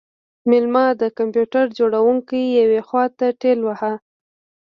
[0.49, 3.93] میلمه د کمپیوټر جوړونکی یوې خواته ټیل واهه